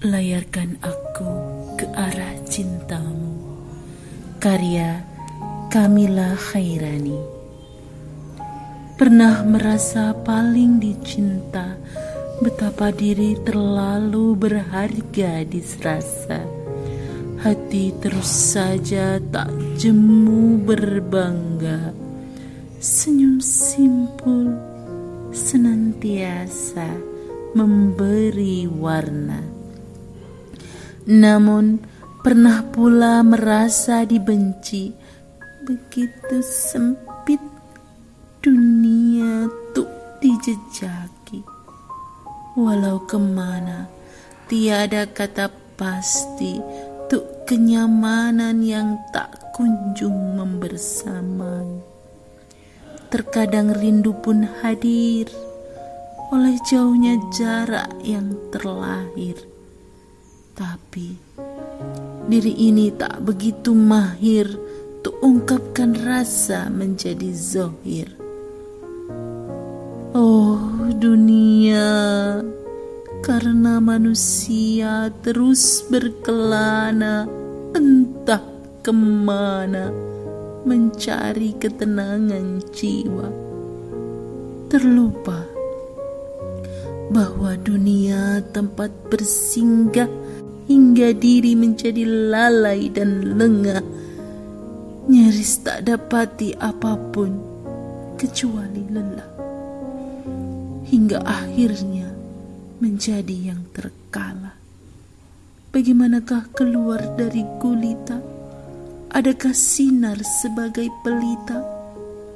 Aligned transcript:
Layarkan 0.00 0.80
aku 0.80 1.28
ke 1.76 1.84
arah 1.92 2.32
cintamu. 2.48 3.36
Karya 4.40 5.04
Kamila 5.68 6.40
Khairani. 6.40 7.20
Pernah 8.96 9.44
merasa 9.44 10.16
paling 10.24 10.80
dicinta 10.80 11.76
Betapa 12.40 12.96
diri 12.96 13.36
terlalu 13.44 14.40
berharga 14.40 15.44
diserasa 15.44 16.48
Hati 17.44 17.92
terus 18.00 18.56
saja 18.56 19.20
tak 19.20 19.52
jemu 19.76 20.64
berbangga. 20.64 21.92
Senyum 22.80 23.44
simpul 23.44 24.56
senantiasa 25.36 26.88
memberi 27.52 28.64
warna 28.64 29.59
namun 31.08 31.80
pernah 32.20 32.60
pula 32.68 33.24
merasa 33.24 34.04
dibenci. 34.04 34.92
Begitu 35.64 36.40
sempit 36.44 37.40
dunia 38.44 39.48
tuh 39.72 39.88
dijejaki. 40.20 41.40
Walau 42.58 43.04
ke 43.06 43.16
mana 43.16 43.86
tiada 44.50 45.06
kata 45.06 45.48
pasti 45.78 46.58
Tuk 47.10 47.42
kenyamanan 47.42 48.62
yang 48.62 48.94
tak 49.10 49.50
kunjung 49.50 50.38
membersamai. 50.38 51.82
Terkadang 53.10 53.74
rindu 53.74 54.14
pun 54.14 54.46
hadir 54.62 55.26
oleh 56.30 56.54
jauhnya 56.70 57.18
jarak 57.34 57.90
yang 58.06 58.38
terlahir 58.54 59.49
tapi 60.60 61.16
diri 62.28 62.52
ini 62.68 62.92
tak 62.92 63.24
begitu 63.24 63.72
mahir 63.72 64.44
untuk 65.00 65.16
ungkapkan 65.24 65.96
rasa 66.04 66.68
menjadi 66.68 67.32
zohir. 67.32 68.12
Oh 70.12 70.60
dunia, 70.92 71.88
karena 73.24 73.80
manusia 73.80 75.08
terus 75.24 75.80
berkelana 75.88 77.24
entah 77.72 78.44
ke 78.84 78.92
mana 78.92 79.88
mencari 80.68 81.56
ketenangan 81.56 82.60
jiwa. 82.68 83.32
Terlupa 84.68 85.40
bahwa 87.08 87.56
dunia 87.56 88.44
tempat 88.52 88.92
bersinggah 89.08 90.19
hingga 90.70 91.10
diri 91.18 91.58
menjadi 91.58 92.06
lalai 92.06 92.86
dan 92.94 93.34
lengah. 93.34 93.82
Nyaris 95.10 95.66
tak 95.66 95.90
dapati 95.90 96.54
apa 96.54 96.94
pun 97.10 97.34
kecuali 98.14 98.86
lelah. 98.86 99.30
Hingga 100.86 101.26
akhirnya 101.26 102.06
menjadi 102.78 103.50
yang 103.50 103.66
terkalah. 103.74 104.54
Bagaimanakah 105.74 106.54
keluar 106.54 107.02
dari 107.18 107.42
gulita? 107.58 108.22
Adakah 109.10 109.50
sinar 109.50 110.22
sebagai 110.22 110.86
pelita 111.02 111.66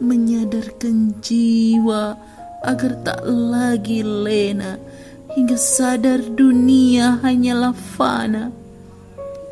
menyadarkan 0.03 1.23
jiwa 1.23 2.19
agar 2.67 2.99
tak 3.07 3.23
lagi 3.31 4.03
lena? 4.03 4.75
Hingga 5.35 5.59
sadar 5.59 6.23
dunia 6.23 7.19
hanyalah 7.21 7.75
fana. 7.75 8.55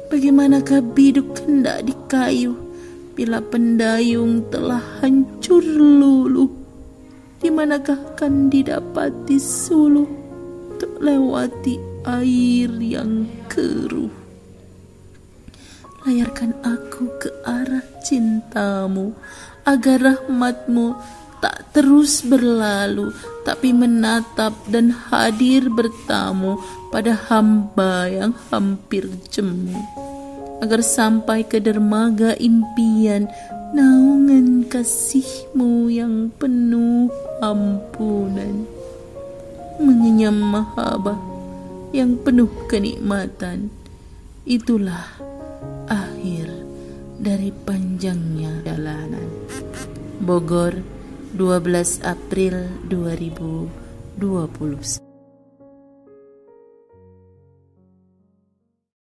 Bagaimanakah 0.08 0.94
biduk 0.94 1.42
hendak 1.42 1.90
di 1.90 1.94
kayu 2.06 2.54
bila 3.18 3.42
pendayung 3.42 4.46
telah 4.48 4.80
hancur 5.02 5.60
luluh? 5.60 6.48
Di 7.42 7.50
manakah 7.50 7.98
akan 8.14 8.46
didapati 8.46 9.34
suluh 9.42 10.06
untuk 10.70 11.02
lewati 11.02 11.74
air 12.06 12.70
yang 12.78 13.26
keruh? 13.50 14.12
Layarkan 16.06 16.54
aku 16.62 17.10
ke 17.18 17.30
arah 17.42 17.82
cintamu 18.02 19.14
agar 19.66 20.02
rahmatmu 20.02 20.98
tak 21.42 21.74
terus 21.74 22.22
berlalu, 22.22 23.10
tapi 23.42 23.74
menatap 23.74 24.54
dan 24.70 24.94
hadir 24.94 25.66
bertamu 25.66 26.62
pada 26.94 27.18
hamba 27.26 28.06
yang 28.06 28.32
hampir 28.54 29.10
jemu. 29.34 29.74
Agar 30.62 30.86
sampai 30.86 31.42
ke 31.42 31.58
dermaga 31.58 32.38
impian, 32.38 33.26
naungan 33.74 34.62
kasihmu 34.70 35.90
yang 35.90 36.30
penuh 36.38 37.10
ampunan. 37.42 38.62
Mengenyam 39.82 40.38
mahabah 40.38 41.18
yang 41.90 42.14
penuh 42.22 42.46
kenikmatan, 42.70 43.74
itulah 44.46 45.10
akhir 45.90 46.46
dari 47.18 47.50
panjangnya 47.50 48.62
jalanan. 48.62 49.26
Bogor 50.22 50.91
12 51.34 52.00
April 52.04 52.68
2020 52.88 55.11